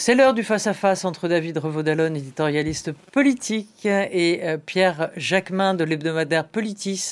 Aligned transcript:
C'est 0.00 0.14
l'heure 0.14 0.32
du 0.32 0.42
face-à-face 0.44 1.04
entre 1.04 1.28
David 1.28 1.58
Revaudalon, 1.58 2.14
éditorialiste 2.14 2.92
politique, 3.12 3.84
et 3.84 4.40
euh, 4.42 4.56
Pierre 4.56 5.10
Jacquemin 5.14 5.74
de 5.74 5.84
l'hebdomadaire 5.84 6.48
Politis. 6.48 7.10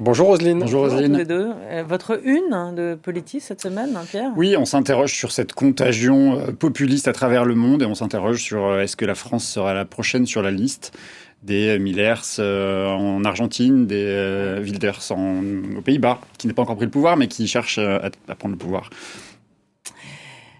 Bonjour 0.00 0.28
Roselyne. 0.28 0.60
Bonjour 0.60 0.84
Roselyne. 0.84 1.18
les 1.18 1.26
deux. 1.26 1.50
Euh, 1.70 1.84
votre 1.86 2.18
une 2.24 2.74
de 2.74 2.94
Politis 2.94 3.40
cette 3.40 3.60
semaine, 3.60 3.94
hein, 3.94 4.06
Pierre? 4.08 4.30
Oui, 4.36 4.56
on 4.56 4.64
s'interroge 4.64 5.12
sur 5.12 5.32
cette 5.32 5.52
contagion 5.52 6.38
euh, 6.38 6.52
populiste 6.52 7.08
à 7.08 7.12
travers 7.12 7.44
le 7.44 7.54
monde 7.54 7.82
et 7.82 7.84
on 7.84 7.94
s'interroge 7.94 8.42
sur 8.42 8.80
est-ce 8.80 8.96
que 8.96 9.04
la 9.04 9.14
France 9.14 9.46
sera 9.46 9.74
la 9.74 9.84
prochaine 9.84 10.24
sur 10.24 10.40
la 10.40 10.50
liste 10.50 10.96
des 11.42 11.78
Millers 11.78 12.40
en 12.40 13.22
Argentine, 13.26 13.86
des 13.86 14.60
Wilders 14.62 15.10
aux 15.10 15.82
Pays-Bas, 15.82 16.18
qui 16.38 16.46
n'est 16.46 16.54
pas 16.54 16.62
encore 16.62 16.76
pris 16.76 16.86
le 16.86 16.90
pouvoir, 16.90 17.18
mais 17.18 17.28
qui 17.28 17.46
cherche 17.46 17.76
à 17.76 18.34
prendre 18.34 18.54
le 18.54 18.58
pouvoir? 18.58 18.88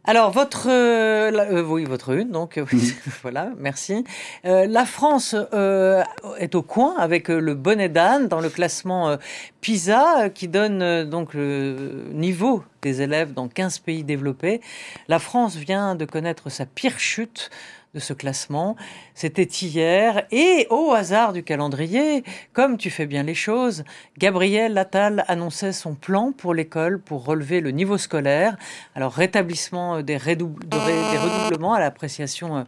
Alors 0.06 0.30
votre 0.32 0.68
euh, 0.68 1.32
euh, 1.32 1.62
oui 1.62 1.84
votre 1.84 2.10
une 2.10 2.30
donc 2.30 2.58
euh, 2.58 2.66
voilà 3.22 3.52
merci. 3.56 4.04
la 4.44 4.84
France 4.84 5.34
est 5.34 6.54
au 6.54 6.62
coin 6.62 6.94
avec 6.98 7.28
le 7.28 7.54
bonnet 7.54 7.88
d'âne 7.88 8.28
dans 8.28 8.40
le 8.40 8.50
classement 8.50 9.16
PISA 9.62 10.28
qui 10.28 10.48
donne 10.48 11.04
donc 11.04 11.32
le 11.32 12.04
niveau 12.12 12.62
des 12.82 13.00
élèves 13.00 13.32
dans 13.32 13.48
15 13.48 13.78
pays 13.78 14.04
développés. 14.04 14.60
La 15.08 15.18
France 15.18 15.56
vient 15.56 15.94
de 15.94 16.04
connaître 16.04 16.50
sa 16.50 16.66
pire 16.66 16.98
chute 16.98 17.50
de 17.94 18.00
ce 18.00 18.12
classement. 18.12 18.76
C'était 19.14 19.42
hier 19.44 20.26
et 20.30 20.66
au 20.70 20.92
hasard 20.92 21.32
du 21.32 21.42
calendrier, 21.42 22.24
comme 22.52 22.76
tu 22.76 22.90
fais 22.90 23.06
bien 23.06 23.22
les 23.22 23.34
choses, 23.34 23.84
Gabriel 24.18 24.76
Attal 24.76 25.24
annonçait 25.28 25.72
son 25.72 25.94
plan 25.94 26.32
pour 26.32 26.54
l'école 26.54 27.00
pour 27.00 27.24
relever 27.24 27.60
le 27.60 27.70
niveau 27.70 27.96
scolaire. 27.96 28.56
Alors 28.94 29.12
rétablissement 29.12 30.02
des, 30.02 30.16
redoublements 30.16 31.74
à 31.74 31.80
l'appréciation 31.80 32.58
euh, 32.58 32.62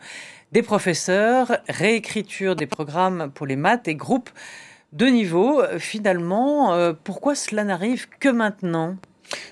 des 0.53 0.63
professeurs, 0.63 1.59
réécriture 1.69 2.55
des 2.55 2.67
programmes 2.67 3.31
pour 3.35 3.47
les 3.47 3.57
maths 3.57 3.89
et 3.89 3.97
groupes 3.97 4.31
de 4.93 5.07
niveau. 5.07 5.63
Finalement, 5.79 6.73
euh, 6.75 6.93
pourquoi 6.93 7.35
cela 7.35 7.65
n'arrive 7.65 8.09
que 8.21 8.29
maintenant? 8.29 8.97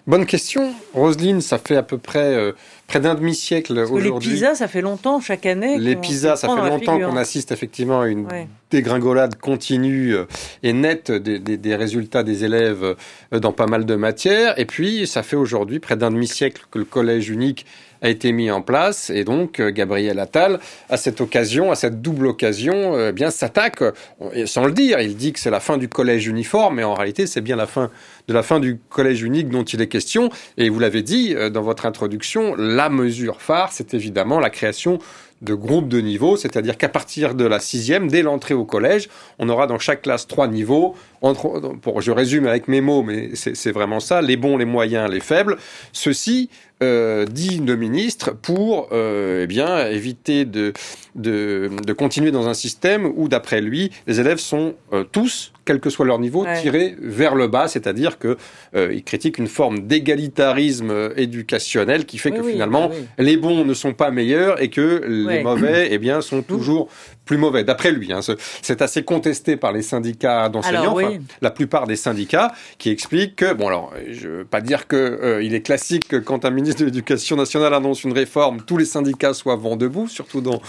Bonne 0.07 0.27
question. 0.27 0.75
Roselyne, 0.93 1.41
ça 1.41 1.59
fait 1.59 1.77
à 1.77 1.83
peu 1.83 1.99
près 1.99 2.35
euh, 2.35 2.53
près 2.87 3.01
d'un 3.01 3.15
demi-siècle 3.15 3.79
aujourd'hui. 3.79 4.31
Les 4.31 4.35
PISA, 4.37 4.55
ça 4.55 4.69
fait 4.69 4.83
longtemps 4.83 5.21
chaque 5.21 5.47
année. 5.47 5.79
Les 5.79 5.97
PISA, 5.97 6.37
ça 6.37 6.49
fait 6.49 6.69
longtemps 6.69 6.99
qu'on 6.99 7.17
assiste 7.17 7.53
effectivement 7.53 8.03
à 8.03 8.09
une 8.09 8.29
dégringolade 8.71 9.37
continue 9.37 10.15
euh, 10.15 10.27
et 10.63 10.73
nette 10.73 11.11
des, 11.11 11.39
des, 11.39 11.77
résultats 11.77 12.23
des 12.23 12.45
élèves 12.45 12.97
euh, 13.33 13.39
dans 13.39 13.53
pas 13.53 13.67
mal 13.67 13.87
de 13.87 13.95
matières. 13.95 14.59
Et 14.59 14.67
puis, 14.67 15.07
ça 15.07 15.23
fait 15.23 15.37
aujourd'hui 15.37 15.79
près 15.79 15.97
d'un 15.97 16.11
demi-siècle 16.11 16.67
que 16.71 16.79
le 16.79 16.85
collège 16.85 17.31
unique 17.31 17.65
a 18.03 18.09
été 18.09 18.33
mis 18.33 18.51
en 18.51 18.63
place 18.63 19.11
et 19.11 19.25
donc 19.25 19.61
Gabriel 19.61 20.19
Attal, 20.19 20.61
à 20.89 20.97
cette 20.97 21.21
occasion, 21.21 21.71
à 21.71 21.75
cette 21.75 22.03
double 22.03 22.27
occasion, 22.27 23.09
eh 23.09 23.13
bien 23.13 23.31
s'attaque, 23.31 23.83
sans 24.47 24.67
le 24.67 24.73
dire, 24.73 25.01
il 25.01 25.17
dit 25.17 25.33
que 25.33 25.41
c'est 25.41 25.51
la 25.51 25.61
fin 25.61 25.79
du 25.79 25.89
collège 25.89 26.27
uniforme, 26.27 26.77
mais 26.77 26.85
en 26.85 26.95
réalité 26.95 27.27
c'est 27.27 27.41
bien 27.41 27.57
la 27.57 27.67
fin 27.67 27.91
de 28.29 28.35
la 28.35 28.43
fin 28.43 28.59
du 28.59 28.79
collège 28.89 29.23
unique 29.23 29.49
dont 29.49 29.65
il 29.65 29.81
est 29.81 29.89
question. 29.89 30.31
Et 30.57 30.69
vous 30.69 30.79
l'avez 30.79 31.03
dit 31.03 31.35
dans 31.53 31.63
votre 31.63 31.87
introduction, 31.87 32.55
la 32.57 32.89
mesure 32.89 33.43
phare, 33.43 33.71
c'est 33.73 33.95
évidemment 33.95 34.41
la 34.41 34.51
création 34.51 34.99
de 35.43 35.55
groupes 35.55 35.89
de 35.89 36.01
niveau, 36.01 36.37
c'est-à-dire 36.37 36.79
qu'à 36.79 36.89
partir 36.89 37.35
de 37.35 37.45
la 37.45 37.61
sixième, 37.61 38.09
dès 38.09 38.23
l'entrée 38.23 38.55
au 38.55 38.65
collège, 38.65 39.09
on 39.39 39.49
aura 39.49 39.67
dans 39.67 39.79
chaque 39.79 40.03
classe 40.03 40.27
trois 40.27 40.49
niveaux. 40.49 40.95
Entre, 41.21 41.61
pour, 41.83 42.01
je 42.01 42.11
résume 42.11 42.47
avec 42.47 42.67
mes 42.67 42.81
mots, 42.81 43.03
mais 43.03 43.31
c'est 43.35 43.73
vraiment 43.73 44.01
ça, 44.01 44.23
les 44.23 44.37
bons, 44.37 44.57
les 44.57 44.65
moyens, 44.65 45.11
les 45.11 45.21
faibles. 45.21 45.57
Ceci, 45.93 46.49
euh, 46.83 47.25
dit 47.25 47.59
le 47.59 47.77
ministre, 47.77 48.33
pour 48.33 48.89
euh, 48.93 49.43
eh 49.45 49.47
bien, 49.47 49.87
éviter 49.87 50.45
de, 50.45 50.73
de, 51.15 51.71
de, 51.85 51.93
continuer 51.93 52.31
dans 52.31 52.49
un 52.49 52.55
système 52.55 53.07
où, 53.17 53.29
d'après 53.29 53.61
lui, 53.61 53.91
les 54.07 54.21
élèves 54.21 54.39
sont 54.39 54.75
euh, 54.93 55.05
tous 55.05 55.53
quel 55.65 55.81
que 55.81 55.91
soit 55.91 56.05
leur 56.05 56.19
niveau, 56.19 56.47
tirés 56.61 56.95
vers 57.01 57.35
le 57.35 57.49
bas, 57.49 57.69
c'est-à-dire 57.69 58.19
que 58.19 58.37
euh, 58.75 59.01
critiquent 59.01 59.39
une 59.39 59.47
forme 59.47 59.87
d'égalitarisme 59.87 61.13
éducationnel 61.17 62.05
qui 62.05 62.19
fait 62.19 62.33
que 62.33 62.43
finalement 62.43 62.91
les 63.19 63.37
bons 63.37 63.65
ne 63.65 63.75
sont 63.75 63.95
pas 63.95 64.11
meilleurs 64.11 64.61
et 64.61 64.69
que 64.69 65.03
les 65.07 65.43
mauvais, 65.43 65.89
eh 65.91 65.99
bien, 65.99 66.21
sont 66.21 66.43
toujours 66.43 66.89
plus 67.25 67.39
mauvais. 67.39 67.65
D'après 67.65 67.91
lui, 67.91 68.13
hein, 68.13 68.21
c'est 68.63 68.83
assez 68.83 69.03
contesté 69.03 69.57
par 69.57 69.73
les 69.73 69.83
syndicats 69.83 70.49
d'enseignants, 70.49 70.97
la 71.41 71.51
plupart 71.51 71.87
des 71.87 71.97
syndicats, 71.97 72.53
qui 72.79 72.91
expliquent 72.91 73.37
que 73.37 73.53
bon, 73.55 73.69
alors, 73.69 73.93
je 74.11 74.29
veux 74.29 74.45
pas 74.45 74.61
dire 74.61 74.87
que 74.87 74.97
euh, 74.97 75.43
il 75.43 75.55
est 75.55 75.63
classique 75.63 76.09
que 76.09 76.17
quand 76.17 76.45
un 76.45 76.51
ministre 76.51 76.74
de 76.77 76.85
l'Éducation 76.87 77.37
nationale 77.37 77.75
annonce 77.75 78.05
une 78.05 78.13
réforme, 78.13 78.63
tous 78.63 78.77
les 78.77 78.85
syndicats 78.85 79.35
soient 79.35 79.57
vent 79.57 79.77
debout, 79.77 80.09
surtout 80.09 80.41
dans 80.41 80.61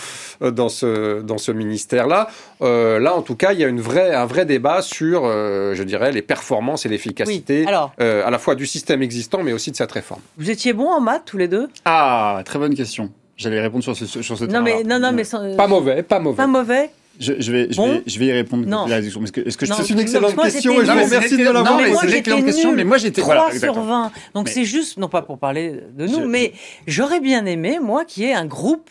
dans 0.42 0.70
ce 0.70 1.22
dans 1.22 1.38
ce 1.38 1.52
ministère-là. 1.52 2.30
là, 2.62 3.16
en 3.16 3.22
tout 3.22 3.36
cas, 3.36 3.54
il 3.54 3.60
y 3.60 3.64
a 3.64 3.68
une 3.68 3.82
vraie 3.82 4.14
un 4.14 4.26
vrai 4.26 4.46
débat 4.46 4.82
sur, 4.82 5.24
euh, 5.26 5.74
je 5.74 5.84
dirais, 5.84 6.12
les 6.12 6.22
performances 6.22 6.86
et 6.86 6.90
l'efficacité 6.90 7.66
euh, 8.00 8.26
à 8.26 8.30
la 8.30 8.40
fois 8.40 8.56
du 8.56 8.66
système 8.66 9.02
existant, 9.02 9.44
mais 9.44 9.54
aussi 9.54 9.72
de 9.72 9.76
cette 9.76 9.92
réforme. 9.92 10.22
Vous 10.38 10.50
étiez 10.50 10.74
bons 10.74 10.90
en 10.90 11.02
maths 11.02 11.24
tous 11.26 11.38
les 11.38 11.48
deux? 11.48 11.68
Ah, 11.86 12.42
très 12.46 12.60
bonne 12.60 12.76
question. 12.76 13.12
J'allais 13.38 13.60
répondre 13.62 13.84
sur 13.84 13.96
ce, 13.96 14.06
sur 14.06 14.38
ce 14.38 14.46
non, 14.46 14.62
mais, 14.62 14.84
non, 14.84 15.00
non, 15.00 15.12
mais 15.12 15.24
Pas 15.58 15.68
mauvais, 15.68 16.04
pas 16.04 16.20
mauvais. 16.20 16.38
Pas 16.38 16.48
mauvais 16.48 16.90
je, 17.20 17.34
je, 17.40 17.52
vais, 17.52 17.68
je, 17.72 17.82
vais, 17.82 18.04
je 18.06 18.20
vais 18.20 18.26
y 18.26 18.32
répondre. 18.32 18.66
Non. 18.66 18.88
Est-ce 18.88 19.32
que, 19.32 19.42
est-ce 19.42 19.58
que 19.58 19.66
c'est 19.66 19.90
une 19.90 20.00
excellente 20.00 20.36
question 20.36 20.82
et 20.82 20.86
je 20.86 20.92
vous 20.92 21.04
remercie 21.04 21.38
de 21.38 21.44
l'avoir 21.44 21.78
posée. 21.78 21.96
C'est 22.00 22.08
une 22.08 22.14
excellente 22.14 22.46
question, 22.46 22.72
mais 22.74 22.84
moi 22.84 22.98
j'étais 22.98 23.22
3 23.22 23.52
sur 23.60 23.80
20. 23.80 24.12
Donc 24.34 24.50
c'est 24.50 24.66
juste, 24.66 24.98
non 24.98 25.10
pas 25.10 25.22
pour 25.22 25.38
parler 25.38 25.82
de 25.98 26.08
nous, 26.08 26.28
mais 26.28 26.54
j'aurais 26.88 27.20
bien 27.20 27.46
aimé, 27.46 27.80
moi, 27.82 28.06
qui 28.06 28.24
ait 28.26 28.34
un 28.34 28.46
groupe 28.46 28.90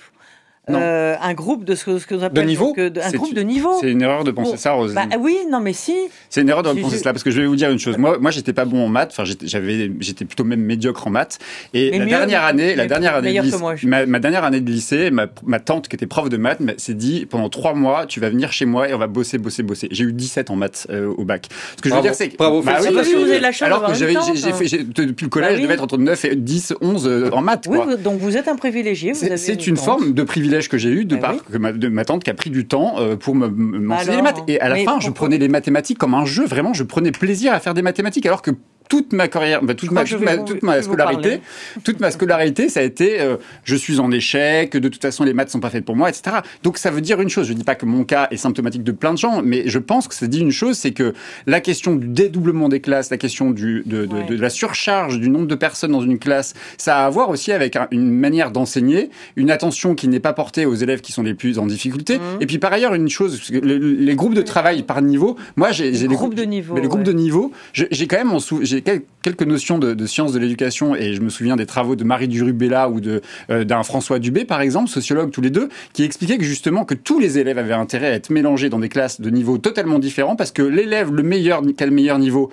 euh, 0.71 1.15
un 1.21 1.35
groupe 1.35 1.65
de 1.65 1.75
ce 1.75 1.85
que, 1.85 1.99
ce 1.99 2.07
que 2.07 2.15
de 2.15 2.41
niveau 2.41 2.73
que, 2.73 2.91
un 2.99 3.11
groupe 3.11 3.35
de 3.35 3.43
niveau. 3.43 3.73
C'est 3.81 3.91
une 3.91 4.01
erreur 4.01 4.25
de 4.25 4.31
penser 4.31 4.57
ça, 4.57 4.73
Rosine. 4.73 4.95
Bah, 4.95 5.17
oui, 5.21 5.37
non, 5.51 5.61
mais 5.61 5.75
si. 5.75 5.95
C'est 6.31 6.41
une 6.41 6.49
erreur 6.49 6.63
de 6.63 6.73
penser 6.81 6.99
cela 6.99 7.13
parce 7.13 7.23
que 7.23 7.31
je 7.31 7.41
vais 7.41 7.47
vous 7.47 7.57
dire 7.57 7.71
une 7.71 7.79
chose. 7.79 7.99
Moi, 7.99 8.19
moi, 8.19 8.31
j'étais 8.31 8.55
pas 8.55 8.65
bon 8.65 8.85
en 8.85 8.89
maths. 8.89 9.11
Enfin, 9.13 9.31
j'avais, 9.43 9.91
j'étais 10.01 10.25
plutôt 10.25 10.45
même 10.45 10.61
médiocre 10.61 11.07
en 11.07 11.11
maths. 11.11 11.39
Et 11.75 11.99
la 11.99 12.07
dernière 12.07 12.45
année, 12.45 12.75
la 12.75 12.87
dernière 12.87 13.15
année, 13.15 13.35
de 13.35 13.43
lycée, 13.43 13.87
ma, 13.87 14.07
ma, 14.07 14.21
dernière 14.21 14.45
année 14.45 14.61
de 14.61 14.71
lycée, 14.71 15.11
ma, 15.11 15.27
ma 15.45 15.61
tante 15.61 15.89
qui 15.89 15.97
était 15.97 16.07
prof 16.07 16.29
de 16.31 16.37
maths 16.39 16.61
s'est 16.79 16.95
dit 16.95 17.27
pendant 17.27 17.51
trois 17.51 17.75
mois, 17.75 18.07
tu 18.07 18.21
vas 18.21 18.31
venir 18.31 18.53
chez 18.53 18.65
moi 18.65 18.89
et 18.89 18.95
on 18.95 18.99
va 18.99 19.07
bosser, 19.07 19.37
bosser, 19.37 19.63
bosser. 19.63 19.89
J'ai 19.91 20.05
eu 20.05 20.13
17 20.13 20.51
en 20.51 20.57
maths 20.57 20.87
euh, 20.91 21.13
au 21.17 21.25
bac. 21.25 21.49
Ce 21.77 21.83
que 21.83 21.91
je 21.91 21.95
veux 21.95 22.01
dire, 22.01 22.15
c'est 22.15 22.31
que 22.31 22.37
bravo, 22.37 22.63
bah, 22.63 22.79
oui, 22.81 22.89
vous 22.91 23.23
avez 23.23 23.41
la 23.41 23.53
chance 23.53 23.67
alors 23.67 23.87
que 23.87 23.95
j'avais, 23.95 24.15
depuis 24.15 25.25
le 25.25 25.31
collège, 25.31 25.51
bah 25.51 25.57
je 25.57 25.63
devais 25.63 25.75
être 25.75 25.83
entre 25.83 25.99
9 25.99 26.25
et 26.25 26.37
10, 26.37 26.75
11 26.81 27.31
en 27.33 27.43
maths. 27.43 27.67
Oui, 27.69 27.79
donc 28.03 28.19
vous 28.19 28.39
êtes 28.39 28.49
un 28.49 28.57
privilégié. 28.57 29.13
C'est 29.15 29.67
une 29.67 29.77
forme 29.77 30.15
de 30.15 30.23
privilège 30.23 30.54
que 30.69 30.79
j'ai 30.79 30.91
eu 30.91 31.05
de 31.05 31.17
bah 31.17 31.23
par 31.23 31.45
que 31.45 31.57
ma, 31.59 31.73
de 31.73 31.89
ma 31.89 32.05
tante 32.05 32.25
qui 32.25 32.31
a 32.31 32.35
pris 32.35 32.51
du 32.51 32.67
temps 32.67 32.95
euh, 32.99 33.17
pour 33.17 33.35
m'enseigner 33.35 34.17
les 34.17 34.23
maths. 34.23 34.43
Et 34.49 34.61
à 34.61 34.69
la 34.69 34.77
fin, 34.77 35.01
je 35.01 35.11
prenais 35.11 35.39
les 35.39 35.49
mathématiques 35.49 35.99
comme 35.99 36.15
un 36.15 36.25
jeu. 36.25 36.47
Vraiment, 36.47 36.73
je 36.73 36.83
prenais 36.83 37.13
plaisir 37.13 37.53
à 37.53 37.61
faire 37.61 37.75
des 37.75 37.83
mathématiques. 37.83 38.27
Alors 38.27 38.43
que 38.43 38.53
toute 38.89 39.13
ma 39.13 39.29
carrière, 39.29 39.63
bah, 39.63 39.75
toute, 39.75 39.91
ma, 39.91 40.05
toute, 40.05 40.21
ma, 40.21 40.37
toute 40.39 40.63
ma 40.63 40.83
scolarité, 40.83 41.41
toute 41.85 42.01
ma 42.01 42.11
scolarité, 42.11 42.69
ça 42.69 42.81
a 42.81 42.83
été 42.83 43.21
euh, 43.21 43.37
je 43.65 43.77
suis 43.77 43.99
en 43.99 44.11
échec, 44.11 44.77
de 44.77 44.89
toute 44.89 45.03
façon 45.03 45.25
les 45.25 45.33
maths 45.33 45.51
sont 45.51 45.61
pas 45.61 45.71
faites 45.71 45.85
pour 45.85 45.97
moi, 45.97 46.09
etc. 46.09 46.37
Donc 46.63 46.79
ça 46.79 46.91
veut 46.91 47.01
dire 47.01 47.21
une 47.21 47.29
chose. 47.29 47.47
Je 47.47 47.53
dis 47.53 47.65
pas 47.65 47.75
que 47.75 47.87
mon 47.87 48.05
cas 48.05 48.29
est 48.31 48.37
symptomatique 48.37 48.85
de 48.85 48.93
plein 48.93 49.13
de 49.13 49.19
gens, 49.19 49.43
mais 49.43 49.65
je 49.67 49.79
pense 49.79 50.09
que 50.09 50.15
ça 50.15 50.27
dit 50.27 50.41
une 50.41 50.53
chose, 50.53 50.77
c'est 50.77 50.93
que 50.93 51.15
la 51.47 51.61
question 51.61 51.97
du 51.97 52.09
dédoublement 52.09 52.69
des 52.69 52.81
classes, 52.81 53.11
la 53.11 53.17
question 53.17 53.51
du, 53.51 53.83
de, 53.87 54.07
de, 54.07 54.23
de, 54.23 54.41
la 54.41 54.51
surcharge 54.51 55.19
du 55.19 55.31
nombre 55.31 55.47
de 55.47 55.55
personnes 55.55 55.93
dans 55.93 56.03
une 56.03 56.19
classe, 56.19 56.55
ça 56.77 56.99
a 56.99 57.07
à 57.07 57.11
voir 57.11 57.31
aussi 57.31 57.53
avec 57.53 57.77
une 57.91 58.11
manière 58.11 58.51
d'enseigner, 58.51 59.11
une 59.37 59.51
attention 59.51 59.95
qui 59.95 60.09
n'est 60.09 60.21
pas 60.21 60.33
portée 60.33 60.67
aux 60.67 60.75
élèves 60.75 61.01
qui 61.01 61.13
sont 61.13 61.23
les 61.23 61.35
plus 61.35 61.59
en 61.59 61.67
difficulté. 61.67 62.19
Mmh. 62.19 62.23
Et 62.41 62.47
puis 62.47 62.59
par 62.59 62.73
ailleurs 62.73 62.95
une 62.95 63.09
chose, 63.09 63.51
les, 63.51 64.15
groupes 64.15 64.35
de 64.35 64.43
travail 64.43 64.83
par 64.83 65.03
niveau, 65.03 65.37
moi 65.57 65.73
j'ai 65.73 65.91
des 65.91 66.07
groupes 66.09 66.35
de 66.35 66.45
niveau, 66.45 66.75
mais 66.75 66.81
les 66.81 66.89
groupes 66.89 67.03
de 67.03 67.13
niveau, 67.13 67.53
j'ai 67.73 68.07
quand 68.07 68.19
même 68.19 68.33
en 68.33 68.41
sou 68.41 68.61
j'ai 68.75 69.03
quelques 69.23 69.43
notions 69.43 69.79
de, 69.79 69.95
de 69.95 70.07
sciences 70.07 70.33
de 70.33 70.39
l'éducation 70.39 70.95
et 70.95 71.15
je 71.15 71.21
me 71.21 71.31
souviens 71.31 71.57
des 71.57 71.67
travaux 71.67 71.97
de 71.97 72.05
Marie 72.05 72.29
Durubella 72.29 72.89
ou 72.89 73.01
de 73.01 73.23
euh, 73.51 73.65
d'un 73.65 73.83
François 73.83 74.19
Dubé 74.19 74.45
par 74.45 74.61
exemple, 74.61 74.91
sociologue 74.91 75.31
tous 75.31 75.41
les 75.41 75.51
deux, 75.51 75.69
qui 75.93 76.03
expliquaient 76.03 76.39
que 76.39 76.45
justement 76.45 76.85
que 76.85 76.95
tous 76.95 77.19
les 77.19 77.39
élèves 77.39 77.59
avaient 77.59 77.73
intérêt 77.73 78.09
à 78.09 78.13
être 78.13 78.31
mélangés 78.31 78.69
dans 78.69 78.79
des 78.79 78.89
classes 78.89 79.21
de 79.21 79.31
niveaux 79.31 79.59
totalement 79.59 79.99
différents 79.99 80.37
parce 80.37 80.53
que 80.53 80.63
l'élève 80.63 81.13
le 81.13 81.23
meilleur 81.23 81.63
qui 81.63 81.83
a 81.83 81.87
le 81.87 81.93
meilleur 81.93 82.19
niveau 82.19 82.51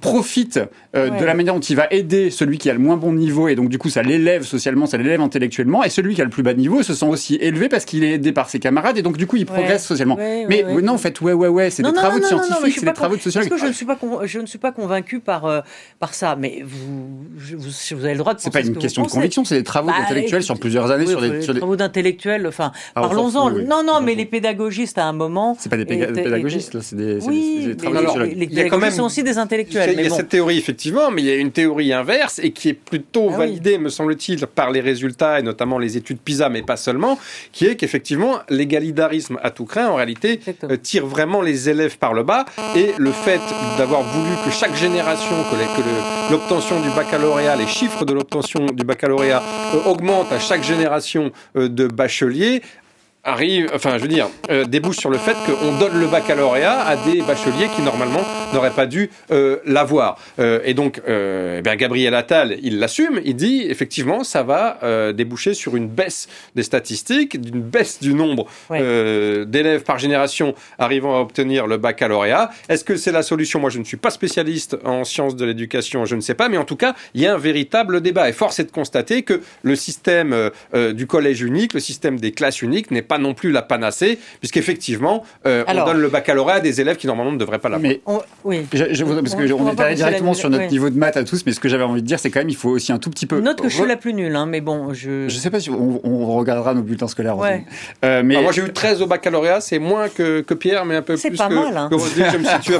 profite 0.00 0.60
euh, 0.96 1.10
de 1.10 1.24
la 1.24 1.34
manière 1.34 1.54
dont 1.54 1.60
il 1.60 1.76
va 1.76 1.86
aider 1.90 2.30
celui 2.30 2.58
qui 2.58 2.70
a 2.70 2.72
le 2.72 2.80
moins 2.80 2.96
bon 2.96 3.12
niveau 3.12 3.48
et 3.48 3.54
donc 3.54 3.68
du 3.68 3.78
coup 3.78 3.90
ça 3.90 4.02
l'élève 4.02 4.42
socialement, 4.42 4.86
ça 4.86 4.96
l'élève 4.96 5.20
intellectuellement 5.20 5.84
et 5.84 5.90
celui 5.90 6.14
qui 6.14 6.22
a 6.22 6.24
le 6.24 6.30
plus 6.30 6.42
bas 6.42 6.54
niveau 6.54 6.82
se 6.82 6.94
sent 6.94 7.06
aussi 7.06 7.36
élevé 7.36 7.68
parce 7.68 7.84
qu'il 7.84 8.02
est 8.02 8.12
aidé 8.12 8.32
par 8.32 8.50
ses 8.50 8.58
camarades 8.58 8.98
et 8.98 9.02
donc 9.02 9.16
du 9.16 9.26
coup 9.26 9.36
il 9.36 9.46
progresse 9.46 9.86
socialement. 9.86 10.16
mais 10.16 10.64
non 10.82 10.94
en 10.94 10.98
fait 10.98 11.20
ouais 11.20 11.32
ouais 11.32 11.48
ouais 11.48 11.70
c'est 11.70 11.82
des 11.82 11.92
travaux 11.92 12.18
de 12.18 12.24
scientifiques, 12.24 12.78
c'est 12.78 12.86
des 12.86 12.92
travaux 12.92 13.16
de 13.16 13.20
sociologues. 13.20 13.48
Parce 13.48 13.60
que 13.60 13.66
je 13.66 13.70
ne 13.70 13.76
suis 13.76 13.86
pas 13.86 13.98
je 14.24 14.38
ne 14.38 14.46
suis 14.46 14.58
pas 14.58 14.72
convaincu 14.72 15.20
par 15.20 15.44
par, 15.50 15.64
par 15.98 16.14
ça. 16.14 16.36
Mais 16.36 16.62
vous, 16.64 17.26
vous, 17.36 17.70
vous 17.92 18.04
avez 18.04 18.14
le 18.14 18.18
droit 18.18 18.34
de 18.34 18.40
C'est 18.40 18.52
pas 18.52 18.60
une 18.60 18.76
question 18.76 19.02
de 19.02 19.10
conviction, 19.10 19.44
c'est 19.44 19.56
des 19.56 19.64
travaux 19.64 19.88
bah, 19.88 19.96
intellectuels 20.04 20.42
sur 20.42 20.58
plusieurs 20.58 20.90
années. 20.90 21.06
sur 21.06 21.20
des, 21.20 21.40
travaux 21.40 21.76
d'intellectuels, 21.76 22.46
enfin, 22.46 22.72
ah, 22.94 23.02
parlons-en. 23.02 23.50
non, 23.50 23.82
non, 23.84 24.00
mais 24.02 24.14
les 24.14 24.26
pédagogistes, 24.26 24.98
à 24.98 25.06
un 25.06 25.12
moment. 25.12 25.56
C'est 25.58 25.68
pas 25.68 25.76
des 25.76 25.86
pédagogistes, 25.86 26.74
là, 26.74 26.80
c'est 26.82 26.96
des, 26.96 27.18
oui, 27.26 27.66
des 27.66 27.76
travaux 27.76 28.18
Les, 28.24 28.46
pédagogistes 28.46 28.96
sont 28.96 29.04
aussi 29.04 29.22
des 29.22 29.38
intellectuels. 29.38 29.94
Il 29.96 30.04
y 30.04 30.06
a, 30.06 30.10
cette 30.10 30.28
théorie, 30.28 30.58
effectivement, 30.58 31.10
mais 31.10 31.22
il 31.22 31.26
y 31.26 31.30
a 31.30 31.36
une 31.36 31.52
théorie 31.52 31.92
inverse 31.92 32.40
et 32.42 32.52
qui 32.52 32.68
est 32.70 32.74
plutôt 32.74 33.30
ah 33.32 33.38
validée, 33.38 33.78
me 33.78 33.88
semble-t-il, 33.88 34.46
par 34.46 34.70
les 34.70 34.80
résultats 34.80 35.40
et 35.40 35.42
notamment 35.42 35.78
les 35.78 35.96
études 35.96 36.18
PISA, 36.18 36.48
mais 36.48 36.62
pas 36.62 36.76
seulement, 36.76 37.18
qui 37.52 37.66
est 37.66 37.76
qu'effectivement, 37.76 38.38
l'égalitarisme 38.48 39.38
à 39.42 39.50
tout 39.50 39.64
craint, 39.64 39.88
en 39.88 39.96
réalité, 39.96 40.40
euh, 40.64 40.76
tire 40.76 41.06
vraiment 41.06 41.42
les 41.42 41.68
élèves 41.68 41.98
par 41.98 42.14
le 42.14 42.22
bas 42.22 42.44
et 42.76 42.92
le 42.98 43.12
fait 43.12 43.40
d'avoir 43.78 44.02
voulu 44.02 44.30
que 44.44 44.50
chaque 44.50 44.74
génération, 44.74 45.36
que 45.44 46.32
l'obtention 46.32 46.80
du 46.80 46.90
baccalauréat, 46.90 47.56
les 47.56 47.66
chiffres 47.66 48.04
de 48.04 48.12
l'obtention 48.12 48.66
du 48.66 48.84
baccalauréat 48.84 49.42
euh, 49.74 49.90
augmentent 49.90 50.32
à 50.32 50.38
chaque 50.38 50.62
génération 50.62 51.32
euh, 51.56 51.68
de 51.68 51.86
bacheliers, 51.86 52.62
arrive, 53.22 53.70
enfin, 53.74 53.98
je 53.98 54.02
veux 54.02 54.08
dire, 54.08 54.28
euh, 54.50 54.64
débouche 54.64 54.96
sur 54.96 55.10
le 55.10 55.18
fait 55.18 55.36
qu'on 55.44 55.78
donne 55.78 55.98
le 56.00 56.06
baccalauréat 56.06 56.80
à 56.80 56.96
des 56.96 57.20
bacheliers 57.20 57.68
qui 57.76 57.82
normalement 57.82 58.22
n'auraient 58.54 58.70
pas 58.70 58.86
dû 58.86 59.10
euh, 59.30 59.58
l'avoir. 59.66 60.18
Euh, 60.38 60.60
et 60.64 60.72
donc, 60.72 61.02
eh 61.06 61.60
bien, 61.62 61.76
Gabriel 61.76 62.14
Attal, 62.14 62.56
il 62.62 62.78
l'assume, 62.78 63.20
il 63.24 63.36
dit 63.36 63.66
effectivement, 63.68 64.24
ça 64.24 64.42
va 64.42 64.78
déboucher 65.12 65.54
sur 65.54 65.76
une 65.76 65.88
baisse 65.88 66.28
des 66.54 66.62
statistiques, 66.62 67.40
d'une 67.40 67.60
baisse 67.60 68.00
du 68.00 68.14
nombre 68.14 68.46
d'élèves 68.70 69.82
par 69.82 69.98
génération 69.98 70.54
arrivant 70.78 71.16
à 71.16 71.20
obtenir 71.20 71.66
le 71.66 71.76
baccalauréat. 71.76 72.50
Est-ce 72.68 72.84
que 72.84 72.96
c'est 72.96 73.12
la 73.12 73.22
solution? 73.22 73.60
Moi, 73.60 73.70
je 73.70 73.78
ne 73.78 73.84
suis 73.84 73.96
pas 73.96 74.10
spécialiste 74.10 74.76
en 74.84 75.04
sciences 75.04 75.36
de 75.36 75.44
l'éducation, 75.44 76.04
je 76.04 76.16
ne 76.16 76.20
sais 76.20 76.34
pas, 76.34 76.48
mais 76.48 76.56
en 76.56 76.64
tout 76.64 76.76
cas, 76.76 76.94
il 77.14 77.20
y 77.20 77.26
a 77.26 77.34
un 77.34 77.38
véritable 77.38 78.00
débat. 78.00 78.28
Et 78.28 78.32
force 78.32 78.58
est 78.58 78.64
de 78.64 78.70
constater 78.70 79.22
que 79.22 79.40
le 79.62 79.76
système 79.76 80.50
du 80.74 81.06
collège 81.06 81.42
unique, 81.42 81.74
le 81.74 81.80
système 81.80 82.18
des 82.18 82.32
classes 82.32 82.62
uniques 82.62 82.90
n'est 82.90 83.02
pas 83.02 83.18
non 83.20 83.34
plus 83.34 83.52
la 83.52 83.62
panacée, 83.62 84.18
puisqu'effectivement, 84.40 85.24
euh, 85.46 85.64
on 85.68 85.84
donne 85.84 86.00
le 86.00 86.08
baccalauréat 86.08 86.56
à 86.56 86.60
des 86.60 86.80
élèves 86.80 86.96
qui 86.96 87.06
normalement 87.06 87.32
ne 87.32 87.38
devraient 87.38 87.58
pas 87.58 87.68
l'avoir. 87.68 87.90
Mais 87.90 88.00
oui. 88.44 88.66
Je, 88.72 89.04
parce 89.04 89.34
que 89.34 89.52
on, 89.52 89.70
est 89.70 89.80
allé 89.80 89.94
directement 89.94 90.34
sur 90.34 90.50
notre 90.50 90.68
niveau 90.68 90.90
de 90.90 90.98
maths 90.98 91.16
à 91.16 91.24
tous, 91.24 91.44
mais 91.46 91.52
ce 91.52 91.60
que 91.60 91.68
j'avais 91.68 91.84
envie 91.84 92.02
de 92.02 92.06
dire, 92.06 92.18
c'est 92.18 92.30
quand 92.30 92.40
même 92.40 92.48
il 92.48 92.56
faut 92.56 92.70
aussi 92.70 92.92
un 92.92 92.98
tout 92.98 93.10
petit 93.10 93.26
peu. 93.26 93.40
Note 93.40 93.60
que 93.60 93.68
je 93.68 93.76
suis 93.76 93.86
la 93.86 93.96
plus 93.96 94.14
nulle, 94.14 94.34
hein, 94.36 94.46
mais 94.46 94.60
bon, 94.60 94.92
je. 94.92 95.28
Je 95.28 95.36
sais 95.36 95.50
pas 95.50 95.60
si 95.60 95.70
on, 95.70 96.36
regardera 96.36 96.74
nos 96.74 96.82
bulletins 96.82 97.08
scolaires. 97.08 97.36
Ouais. 97.36 97.64
Euh, 98.04 98.22
mais 98.24 98.40
moi 98.40 98.52
j'ai 98.52 98.62
eu 98.62 98.72
13 98.72 99.02
au 99.02 99.06
baccalauréat, 99.06 99.60
c'est 99.60 99.78
moins 99.78 100.08
que, 100.08 100.40
que, 100.40 100.54
Pierre, 100.54 100.84
mais 100.84 100.96
un 100.96 101.02
peu 101.02 101.16
plus 101.16 101.36
pas 101.36 101.48
que, 101.48 101.54
mal, 101.54 101.76
hein. 101.76 101.88
que 101.90 101.98
je 101.98 102.38
me 102.38 102.44
situe 102.62 102.74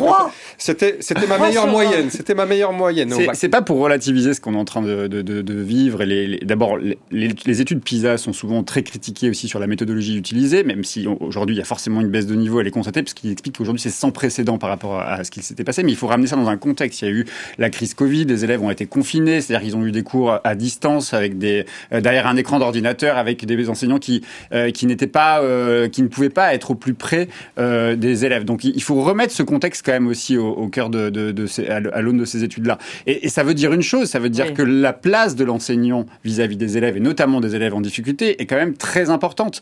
C'était 0.57 0.99
c'était 1.01 1.27
ma 1.27 1.39
meilleure 1.39 1.67
moyenne, 1.67 2.11
c'était 2.11 2.35
ma 2.35 2.47
meilleure 2.47 2.73
moyenne. 2.73 3.13
C'est 3.35 3.49
pas 3.49 3.63
pour 3.63 3.79
relativiser 3.79 4.35
ce 4.35 4.41
qu'on 4.41 4.55
est 4.55 4.59
en 4.59 4.65
train 4.65 4.83
de, 4.83 5.07
de, 5.07 5.23
de, 5.23 5.55
vivre. 5.55 6.03
Et 6.03 6.07
les, 6.07 6.39
D'abord, 6.39 6.79
les, 6.79 6.99
les 7.11 7.61
études 7.61 7.83
PISA 7.83 8.17
sont 8.17 8.33
souvent 8.33 8.63
très 8.63 8.83
critiquées 8.83 9.31
aussi 9.31 9.49
sur 9.49 9.59
la 9.59 9.67
méthodologie 9.67 10.20
même 10.65 10.85
si 10.85 11.07
aujourd'hui 11.07 11.57
il 11.57 11.59
y 11.59 11.63
a 11.63 11.65
forcément 11.65 12.01
une 12.01 12.09
baisse 12.09 12.27
de 12.27 12.35
niveau, 12.35 12.61
elle 12.61 12.67
est 12.67 12.73
constatée, 12.73 13.03
puisqu'il 13.03 13.31
explique 13.31 13.59
qu'aujourd'hui 13.59 13.81
c'est 13.81 13.91
sans 13.91 14.11
précédent 14.11 14.59
par 14.59 14.71
rapport 14.71 15.01
à 15.01 15.25
ce 15.25 15.31
qui 15.31 15.43
s'était 15.43 15.65
passé, 15.65 15.83
mais 15.83 15.93
il 15.93 15.97
faut 15.97 16.07
ramener 16.07 16.27
ça 16.27 16.37
dans 16.37 16.49
un 16.49 16.57
contexte. 16.57 17.03
Il 17.03 17.05
y 17.05 17.09
a 17.09 17.15
eu 17.15 17.27
la 17.59 17.71
crise 17.71 17.95
Covid, 17.95 18.25
les 18.25 18.45
élèves 18.45 18.63
ont 18.63 18.71
été 18.71 18.87
confinés, 18.87 19.41
c'est-à-dire 19.41 19.67
qu'ils 19.67 19.77
ont 19.77 19.85
eu 19.85 19.93
des 19.93 20.03
cours 20.03 20.39
à 20.43 20.55
distance 20.55 21.15
avec 21.15 21.39
des 21.39 21.67
euh, 21.93 22.01
derrière 22.01 22.27
un 22.27 22.37
écran 22.37 22.59
d'ordinateur 22.59 23.17
avec 23.17 23.45
des 23.45 23.69
enseignants 23.69 23.99
qui 23.99 24.23
euh, 24.53 24.71
qui 24.71 24.87
n'étaient 24.87 25.07
pas 25.07 25.43
euh, 25.43 25.89
qui 25.89 26.03
ne 26.03 26.09
pouvaient 26.09 26.31
pas 26.31 26.55
être 26.55 26.73
au 26.73 26.75
plus 26.75 26.95
près 26.95 27.29
des 27.57 28.25
élèves. 28.25 28.45
Donc 28.45 28.65
il 28.65 28.83
faut 28.83 29.03
remettre 29.03 29.33
ce 29.33 29.43
contexte 29.43 29.85
quand 29.85 29.93
même 29.93 30.07
aussi 30.07 30.37
au, 30.37 30.69
cœur 30.69 30.91
de, 30.91 31.11
de, 31.11 31.31
de 31.33 31.47
ces, 31.47 31.67
à 31.69 32.01
l'aune 32.01 32.19
de 32.19 32.25
ces 32.25 32.45
études-là. 32.45 32.79
Et, 33.07 33.29
ça 33.29 33.43
veut 33.43 33.55
dire 33.55 33.73
une 33.73 33.83
chose, 33.83 34.09
ça 34.09 34.19
veut 34.19 34.31
dire 34.31 34.55
que 34.55 34.63
la 34.63 34.93
place 34.93 35.37
de 35.37 35.45
l'enseignant 35.45 36.07
vis-à-vis 36.25 36.57
des 36.57 36.77
élèves 36.77 36.97
et 36.97 37.01
notamment 37.01 37.41
des 37.41 37.55
élèves 37.55 37.75
en 37.75 37.81
difficulté 37.81 38.41
est 38.41 38.47
quand 38.47 38.57
même 38.57 38.75
très 38.75 39.11
importante. 39.11 39.61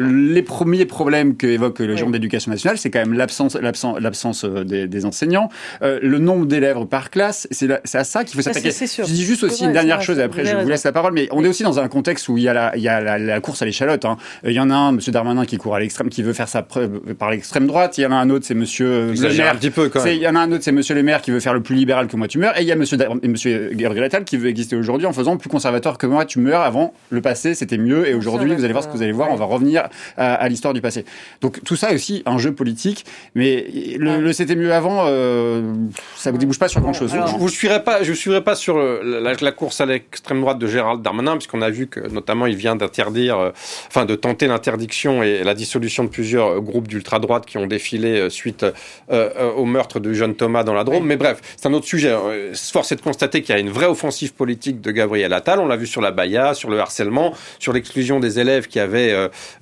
Les 0.00 0.42
premier 0.42 0.84
problème 0.86 1.36
qu'évoque 1.36 1.80
le 1.80 1.94
oui. 1.94 2.12
d'éducation 2.12 2.50
nationale, 2.50 2.78
c'est 2.78 2.90
quand 2.90 2.98
même 2.98 3.14
l'absence, 3.14 3.54
l'absence, 3.54 4.00
l'absence 4.00 4.44
euh, 4.44 4.64
des, 4.64 5.04
enseignants. 5.04 5.48
Euh, 5.82 5.98
le 6.02 6.18
nombre 6.18 6.46
d'élèves 6.46 6.84
par 6.86 7.10
classe, 7.10 7.46
c'est, 7.50 7.70
à 7.70 8.04
ça 8.04 8.24
qu'il 8.24 8.36
faut 8.36 8.42
s'attaquer. 8.42 8.70
Je 8.70 9.02
dis 9.04 9.24
juste 9.24 9.44
aussi 9.44 9.64
une 9.64 9.72
dernière 9.72 10.02
chose, 10.02 10.18
et 10.18 10.22
après 10.22 10.44
je 10.44 10.56
vous 10.56 10.68
laisse 10.68 10.84
la 10.84 10.92
parole, 10.92 11.12
mais 11.12 11.28
on 11.30 11.44
est 11.44 11.48
aussi 11.48 11.62
dans 11.62 11.78
un 11.78 11.88
contexte 11.88 12.28
où 12.28 12.36
il 12.38 12.44
y 12.44 12.48
a 12.48 12.54
la, 12.54 12.76
il 12.76 12.82
y 12.82 12.88
a 12.88 13.18
la, 13.18 13.40
course 13.40 13.62
à 13.62 13.64
l'échalote. 13.64 14.04
Hein. 14.04 14.16
Il 14.44 14.52
y 14.52 14.60
en 14.60 14.70
a 14.70 14.74
un, 14.74 14.90
M. 14.90 15.00
Darmanin, 15.08 15.44
qui 15.44 15.58
court 15.58 15.74
à 15.74 15.80
l'extrême, 15.80 16.08
qui 16.08 16.22
veut 16.22 16.32
faire 16.32 16.48
sa 16.48 16.62
preuve 16.62 17.00
par 17.14 17.30
l'extrême 17.30 17.66
droite. 17.66 17.98
Il 17.98 18.02
y 18.02 18.06
en 18.06 18.12
a 18.12 18.16
un 18.16 18.30
autre, 18.30 18.44
c'est 18.46 18.54
M. 18.54 18.64
Le 18.78 19.36
Maire. 19.36 19.52
Un 19.52 19.56
petit 19.56 19.70
peu, 19.70 19.88
quand 19.88 20.04
même. 20.04 20.14
Il 20.14 20.22
y 20.22 20.28
en 20.28 20.34
a 20.34 20.40
un 20.40 20.52
autre, 20.52 20.64
c'est 20.64 20.72
Monsieur 20.72 20.94
Le 20.94 21.02
Maire, 21.02 21.22
qui 21.22 21.30
veut 21.30 21.40
faire 21.40 21.54
le 21.54 21.62
plus 21.62 21.74
libéral 21.74 22.06
que 22.08 22.16
moi 22.16 22.28
tu 22.28 22.38
meurs. 22.38 22.58
Et 22.58 22.62
il 22.62 22.66
y 22.66 22.72
a 22.72 22.74
M. 22.74 22.84
Monsieur 23.24 23.70
Gabriel 23.74 24.04
Attal 24.04 24.24
qui 24.24 24.36
veut 24.36 24.48
exister 24.48 24.76
aujourd'hui 24.76 25.06
en 25.06 25.12
faisant 25.12 25.36
plus 25.36 25.48
conservateur 25.48 25.98
que 25.98 26.06
moi 26.06 26.24
tu 26.24 26.38
meurs. 26.38 26.60
Avant, 26.60 26.94
le 27.10 27.20
passé, 27.20 27.54
c'était 27.54 27.78
mieux. 27.78 28.08
Et 28.08 28.14
aujourd'hui, 28.14 28.54
vous 28.54 28.64
allez 28.64 28.72
voir 28.72 28.82
ce 28.84 28.88
que 28.88 28.94
vous 28.94 29.02
allez 29.02 29.12
voir. 29.12 29.30
On 29.30 29.36
va 29.36 29.44
revenir 29.56 29.88
à 30.16 30.48
l'histoire 30.48 30.74
du 30.74 30.80
passé. 30.80 31.04
Donc 31.40 31.62
tout 31.64 31.76
ça 31.76 31.90
est 31.90 31.94
aussi 31.94 32.22
un 32.26 32.38
jeu 32.38 32.52
politique, 32.52 33.04
mais 33.34 33.66
le, 33.98 34.32
c'était 34.32 34.56
mieux 34.56 34.72
avant, 34.72 35.04
euh, 35.06 35.72
ça 36.16 36.32
ne 36.32 36.38
débouche 36.38 36.58
pas 36.58 36.68
sur 36.68 36.80
grand-chose. 36.80 37.12
Je 37.12 37.42
ne 37.42 37.48
suivrai 37.48 37.82
pas, 37.82 38.02
je 38.02 38.12
suivrai 38.12 38.42
pas 38.42 38.54
sur 38.54 38.78
la, 38.78 39.52
course 39.52 39.80
à 39.80 39.86
l'extrême 39.86 40.40
droite 40.40 40.58
de 40.58 40.66
Gérald 40.66 41.02
Darmanin, 41.02 41.32
puisqu'on 41.36 41.62
a 41.62 41.70
vu 41.70 41.86
que 41.86 42.00
notamment 42.00 42.46
il 42.46 42.56
vient 42.56 42.76
d'interdire, 42.76 43.38
euh, 43.38 43.50
enfin 43.88 44.04
de 44.04 44.14
tenter 44.14 44.46
l'interdiction 44.46 45.22
et 45.22 45.44
la 45.44 45.54
dissolution 45.54 46.04
de 46.04 46.08
plusieurs 46.08 46.48
euh, 46.48 46.60
groupes 46.60 46.88
d'ultra-droite 46.88 47.46
qui 47.46 47.58
ont 47.58 47.66
défilé 47.66 48.28
suite 48.30 48.64
au 49.10 49.64
meurtre 49.64 50.00
de 50.00 50.12
jeune 50.12 50.34
Thomas 50.34 50.64
dans 50.64 50.74
la 50.74 50.84
Drôme. 50.84 51.06
Mais 51.06 51.16
bref, 51.16 51.40
c'est 51.56 51.68
un 51.68 51.72
autre 51.72 51.86
sujet. 51.86 52.14
Force 52.54 52.92
est 52.92 52.96
de 52.96 53.00
constater 53.00 53.42
qu'il 53.42 53.54
y 53.54 53.58
a 53.58 53.60
une 53.60 53.70
vraie 53.70 53.86
offensive 53.86 54.34
politique 54.34 54.80
de 54.80 54.90
Gabriel 54.90 55.32
Attal. 55.32 55.58
On 55.58 55.66
l'a 55.66 55.76
vu 55.76 55.86
sur 55.86 56.00
la 56.00 56.10
Baïa, 56.10 56.54
sur 56.54 56.70
le 56.70 56.78
harcèlement, 56.78 57.34
sur 57.58 57.72
l'exclusion 57.72 58.20
des 58.20 58.38
élèves 58.38 58.66
qui 58.66 58.80
avaient 58.80 59.14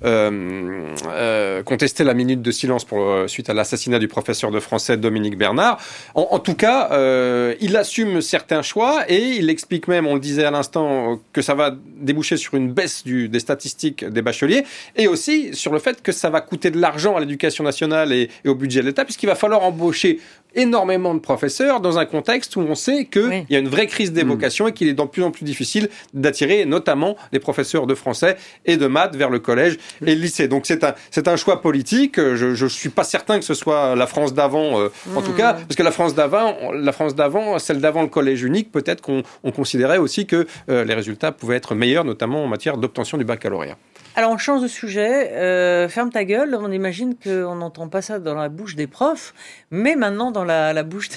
euh, 0.03 1.63
contester 1.63 2.03
la 2.03 2.13
minute 2.13 2.41
de 2.41 2.51
silence 2.51 2.85
pour, 2.85 3.01
euh, 3.01 3.27
suite 3.27 3.49
à 3.49 3.53
l'assassinat 3.53 3.99
du 3.99 4.07
professeur 4.07 4.51
de 4.51 4.59
français 4.59 4.97
Dominique 4.97 5.37
Bernard. 5.37 5.79
En, 6.13 6.39
tout 6.39 6.55
cas, 6.55 6.89
euh, 6.91 7.55
il 7.61 7.75
assume 7.77 8.21
certains 8.21 8.61
choix 8.61 9.03
et 9.09 9.21
il 9.37 9.49
explique 9.49 9.87
même, 9.87 10.07
on 10.07 10.15
le 10.15 10.19
disait 10.19 10.45
à 10.45 10.51
l'instant, 10.51 11.19
que 11.33 11.41
ça 11.41 11.53
va 11.53 11.75
déboucher 11.97 12.37
sur 12.37 12.55
une 12.55 12.71
baisse 12.71 13.03
des 13.05 13.39
statistiques 13.39 14.05
des 14.05 14.21
bacheliers 14.21 14.63
et 14.95 15.07
aussi 15.07 15.53
sur 15.53 15.71
le 15.71 15.79
fait 15.79 16.01
que 16.01 16.11
ça 16.11 16.29
va 16.29 16.41
coûter 16.41 16.71
de 16.71 16.79
l'argent 16.79 17.15
à 17.15 17.19
l'éducation 17.19 17.63
nationale 17.63 18.11
et 18.13 18.29
au 18.45 18.55
budget 18.55 18.81
de 18.81 18.87
l'État 18.87 19.05
puisqu'il 19.05 19.27
va 19.27 19.35
falloir 19.35 19.63
embaucher 19.63 20.19
énormément 20.55 21.13
de 21.13 21.19
professeurs 21.19 21.79
dans 21.79 21.97
un 21.97 22.05
contexte 22.05 22.55
où 22.55 22.61
on 22.61 22.75
sait 22.75 23.05
qu'il 23.05 23.45
y 23.49 23.55
a 23.55 23.59
une 23.59 23.67
vraie 23.67 23.87
crise 23.87 24.13
des 24.13 24.23
vocations 24.23 24.67
et 24.67 24.73
qu'il 24.73 24.87
est 24.87 24.93
de 24.93 25.03
plus 25.03 25.23
en 25.23 25.31
plus 25.31 25.45
difficile 25.45 25.89
d'attirer 26.13 26.65
notamment 26.65 27.15
les 27.31 27.39
professeurs 27.39 27.87
de 27.87 27.95
français 27.95 28.37
et 28.65 28.77
de 28.77 28.87
maths 28.87 29.15
vers 29.15 29.29
le 29.29 29.39
collège 29.39 29.77
et 30.05 30.15
le 30.15 30.21
lycée. 30.21 30.47
Donc 30.47 30.65
c'est 30.65 30.83
un, 30.83 30.95
c'est 31.11 31.27
un 31.27 31.35
choix 31.35 31.61
politique. 31.61 32.17
Je 32.17 32.63
ne 32.63 32.69
suis 32.69 32.89
pas 32.89 33.03
certain 33.03 33.39
que 33.39 33.45
ce 33.45 33.53
soit 33.53 33.95
la 33.95 34.07
France 34.07 34.33
d'avant, 34.33 34.79
euh, 34.79 34.89
en 35.15 35.21
tout 35.21 35.33
cas, 35.33 35.53
parce 35.53 35.75
que 35.75 35.83
la 35.83 35.91
France 35.91 36.15
d'avant, 36.15 36.55
la 36.73 36.91
France 36.91 37.15
d'avant, 37.15 37.59
celle 37.59 37.79
d'avant 37.79 38.01
le 38.01 38.07
collège 38.07 38.43
unique, 38.43 38.71
peut-être 38.71 39.01
qu'on 39.01 39.23
on 39.43 39.51
considérait 39.51 39.97
aussi 39.97 40.25
que 40.25 40.47
euh, 40.69 40.83
les 40.83 40.93
résultats 40.93 41.31
pouvaient 41.31 41.57
être 41.57 41.75
meilleurs, 41.75 42.05
notamment 42.05 42.43
en 42.43 42.47
matière 42.47 42.77
d'obtention 42.77 43.17
du 43.17 43.25
baccalauréat. 43.25 43.77
Alors 44.17 44.31
on 44.31 44.37
change 44.37 44.61
de 44.61 44.67
sujet. 44.69 45.33
Euh, 45.33 45.89
ferme 45.89 46.09
ta 46.09 46.23
gueule. 46.23 46.57
On 46.59 46.71
imagine 46.71 47.15
qu'on 47.15 47.55
n'entend 47.55 47.89
pas 47.89 48.01
ça 48.01 48.17
dans 48.17 48.33
la 48.33 48.47
bouche 48.47 48.75
des 48.75 48.87
profs, 48.87 49.33
mais 49.71 49.97
maintenant 49.97 50.31
dans 50.31 50.45
la, 50.45 50.83
bouche 50.83 51.09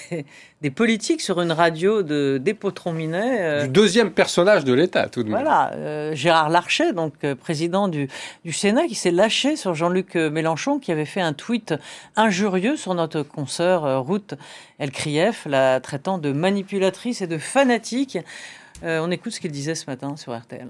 des, 0.63 0.71
politiques 0.71 1.21
sur 1.21 1.41
une 1.41 1.53
radio 1.53 2.03
de 2.03 2.41
dépôts 2.43 2.73
Minet. 2.87 3.41
Euh, 3.41 3.63
du 3.63 3.69
deuxième 3.69 4.11
personnage 4.11 4.65
de 4.65 4.73
l'État, 4.73 5.09
tout 5.09 5.23
de 5.23 5.29
même. 5.29 5.41
Voilà, 5.41 5.73
euh, 5.75 6.13
Gérard 6.17 6.49
Larcher, 6.49 6.93
donc 6.93 7.15
président 7.35 7.87
du, 7.87 8.09
du 8.45 8.53
Sénat, 8.53 8.89
qui 8.89 8.97
s'est 8.97 9.13
lâché 9.13 9.55
sur 9.55 9.77
Jean-Luc 9.77 10.17
Mélenchon, 10.17 10.81
qui 10.81 10.91
avait 10.91 11.05
fait 11.05 11.21
un 11.21 11.35
tweet 11.35 11.75
injurieux 12.17 12.77
sur 12.77 12.95
notre 12.95 13.23
consoeur 13.23 14.05
Ruth 14.05 14.35
Elkrief, 14.81 15.47
la 15.49 15.79
traitant 15.79 16.19
de 16.19 16.33
manipulatrice 16.33 17.23
et 17.23 17.29
de 17.29 17.39
fanatique. 17.39 18.19
on 18.83 19.11
écoute 19.13 19.33
ce 19.33 19.41
qu'il 19.41 19.53
disait 19.53 19.77
ce 19.77 19.87
matin 19.87 20.17
sur 20.17 20.37
RTL. 20.37 20.67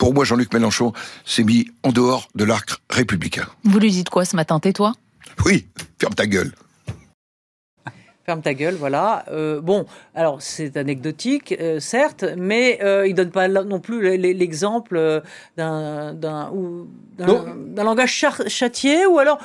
Pour 0.00 0.14
moi, 0.14 0.24
Jean-Luc 0.24 0.54
Mélenchon 0.54 0.94
s'est 1.26 1.44
mis 1.44 1.66
en 1.82 1.92
dehors 1.92 2.28
de 2.34 2.44
l'arc 2.44 2.70
républicain. 2.88 3.44
Vous 3.64 3.78
lui 3.78 3.90
dites 3.90 4.08
quoi 4.08 4.24
ce 4.24 4.34
matin? 4.34 4.58
Tais-toi 4.58 4.94
Oui, 5.44 5.66
ferme 6.00 6.14
ta 6.14 6.26
gueule. 6.26 6.52
Ferme 8.24 8.40
ta 8.40 8.54
gueule, 8.54 8.76
voilà. 8.76 9.26
Euh, 9.28 9.60
bon, 9.60 9.84
alors 10.14 10.40
c'est 10.40 10.78
anecdotique, 10.78 11.54
euh, 11.60 11.80
certes, 11.80 12.24
mais 12.38 12.78
euh, 12.82 13.06
il 13.06 13.14
donne 13.14 13.30
pas 13.30 13.48
non 13.48 13.78
plus 13.78 14.16
l'exemple 14.16 15.22
d'un 15.58 16.14
d'un 16.14 17.84
langage 17.84 18.24
châtié 18.48 19.04
ou 19.04 19.18
alors 19.18 19.38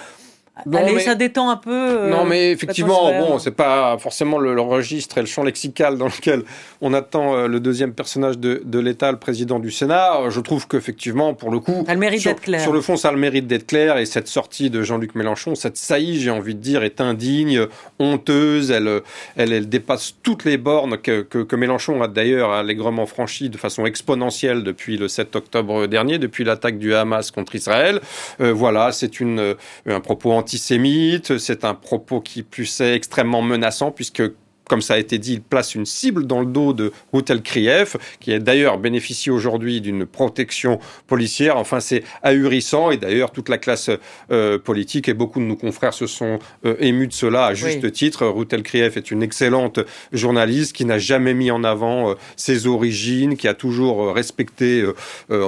Allez, 0.74 1.00
ça 1.00 1.16
détend 1.16 1.50
un 1.50 1.58
peu. 1.58 1.72
Euh, 1.72 2.10
non, 2.10 2.24
mais 2.24 2.52
effectivement, 2.52 3.12
bon, 3.20 3.40
c'est 3.40 3.52
pas 3.52 3.98
forcément 3.98 4.38
le, 4.38 4.60
registre 4.62 5.18
et 5.18 5.22
le 5.22 5.28
champ 5.28 5.44
lexical 5.44 5.98
dans 5.98 6.06
lequel 6.06 6.44
on 6.82 6.94
attend 6.94 7.36
euh, 7.36 7.48
le 7.48 7.60
deuxième 7.60 7.94
personnage 7.94 8.38
de, 8.38 8.62
de 8.64 8.80
l'État, 8.80 9.12
le 9.12 9.20
président 9.20 9.60
du 9.60 9.70
Sénat. 9.70 10.30
Je 10.30 10.40
trouve 10.40 10.68
qu'effectivement, 10.68 11.34
pour 11.34 11.52
le 11.52 11.60
coup, 11.60 11.84
elle 11.88 11.98
mérite 11.98 12.24
d'être 12.24 12.42
claire. 12.42 12.62
Sur 12.62 12.72
le 12.72 12.80
fond, 12.80 12.96
ça 12.96 13.10
a 13.10 13.12
le 13.12 13.18
mérite 13.18 13.48
d'être 13.48 13.68
clair. 13.68 13.98
Et 13.98 14.06
cette 14.06 14.30
sortie 14.30 14.70
de 14.70 14.82
Jean-Luc 14.82 15.16
Mélenchon, 15.16 15.56
cette 15.56 15.78
saillie, 15.78 16.22
j'ai 16.22 16.32
envie 16.32 16.56
de 16.56 16.62
dire, 16.62 16.84
est 16.84 17.02
indigne, 17.02 17.68
honteuse. 18.00 18.72
Elle, 18.72 19.02
elle, 19.36 19.52
elle 19.52 19.68
dépasse 19.68 20.16
toutes 20.24 20.46
les 20.46 20.58
bornes 20.58 20.98
que, 20.98 21.22
que, 21.22 21.40
que 21.40 21.56
Mélenchon 21.58 22.02
a 22.02 22.08
d'ailleurs 22.08 22.52
allègrement 22.52 23.06
franchies 23.06 23.50
de 23.50 23.58
façon 23.58 23.86
exponentielle 23.86 24.64
depuis 24.64 24.98
le 24.98 25.10
7 25.10 25.36
octobre 25.36 25.88
dernier, 25.88 26.18
depuis 26.18 26.46
l'attaque 26.46 26.78
du 26.78 26.96
Hamas 26.96 27.32
contre 27.32 27.56
Israël. 27.56 28.00
Euh, 28.40 28.54
voilà, 28.54 28.94
c'est 28.94 29.20
une 29.20 29.56
un 29.88 30.00
propos 30.00 30.32
antisémite, 30.46 31.40
c'est 31.40 31.66
un 31.66 31.74
propos 31.74 32.22
qui 32.22 32.44
plus 32.44 32.80
est 32.80 32.94
extrêmement 32.94 33.42
menaçant 33.42 33.92
puisque 33.92 34.22
comme 34.68 34.82
ça 34.82 34.96
a 34.96 34.98
été 34.98 35.18
dit, 35.18 35.34
il 35.34 35.42
place 35.42 35.76
une 35.76 35.86
cible 35.86 36.26
dans 36.26 36.40
le 36.40 36.46
dos 36.46 36.74
de 36.74 36.92
Routel 37.12 37.42
Krief, 37.42 37.98
qui 38.20 38.32
est 38.32 38.40
d'ailleurs 38.40 38.78
bénéficie 38.78 39.30
aujourd'hui 39.30 39.82
d'une 39.82 40.06
protection 40.06 40.80
policière. 41.08 41.58
Enfin, 41.58 41.80
c'est 41.80 42.04
ahurissant. 42.24 42.92
Et 42.92 42.98
d'ailleurs, 42.98 43.32
toute 43.32 43.50
la 43.50 43.58
classe 43.58 43.90
euh, 44.32 44.58
politique 44.58 45.08
et 45.08 45.14
beaucoup 45.14 45.40
de 45.40 45.46
nos 45.46 45.56
confrères 45.56 45.94
se 45.94 46.08
sont 46.08 46.40
euh, 46.66 46.76
émus 46.80 47.08
de 47.08 47.14
cela 47.14 47.46
à 47.46 47.54
juste 47.54 47.92
titre. 47.92 48.26
Routel 48.26 48.64
Krief 48.64 48.98
est 48.98 49.12
une 49.12 49.24
excellente 49.24 49.80
journaliste 50.12 50.76
qui 50.76 50.86
n'a 50.86 50.98
jamais 50.98 51.34
mis 51.34 51.52
en 51.52 51.64
avant 51.64 52.12
euh, 52.12 52.14
ses 52.36 52.68
origines, 52.68 53.38
qui 53.38 53.48
a 53.48 53.54
toujours 53.54 54.14
respecté 54.14 54.84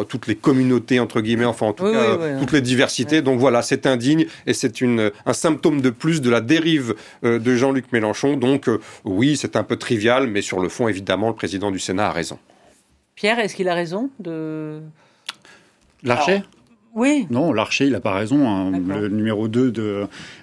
toutes 0.09 0.27
les 0.27 0.35
communautés, 0.35 0.99
entre 0.99 1.21
guillemets, 1.21 1.45
enfin, 1.45 1.67
en 1.67 1.73
tout 1.73 1.91
cas, 1.91 2.17
toutes 2.39 2.51
les 2.51 2.61
diversités. 2.61 3.21
Donc 3.21 3.39
voilà, 3.39 3.61
c'est 3.61 3.85
indigne 3.85 4.25
et 4.45 4.53
c'est 4.53 4.81
un 5.25 5.33
symptôme 5.33 5.81
de 5.81 5.89
plus 5.89 6.21
de 6.21 6.29
la 6.29 6.41
dérive 6.41 6.95
de 7.23 7.55
Jean-Luc 7.55 7.91
Mélenchon. 7.91 8.37
Donc, 8.37 8.69
oui, 9.07 9.37
c'est 9.37 9.55
un 9.55 9.63
peu 9.63 9.77
trivial, 9.77 10.27
mais 10.27 10.41
sur 10.41 10.59
le 10.59 10.69
fond, 10.69 10.87
évidemment, 10.87 11.29
le 11.29 11.35
président 11.35 11.71
du 11.71 11.79
Sénat 11.79 12.07
a 12.07 12.11
raison. 12.11 12.39
Pierre, 13.15 13.39
est-ce 13.39 13.55
qu'il 13.55 13.69
a 13.69 13.73
raison 13.73 14.09
de... 14.19 14.81
Larcher 16.03 16.43
oui. 16.97 17.27
Non, 17.29 17.53
Larcher, 17.53 17.85
il 17.85 17.91
n'a 17.91 17.99
pas 17.99 18.15
raison. 18.15 18.49
Hein. 18.49 18.71
Le 18.71 19.07
numéro 19.07 19.47
2 19.47 19.71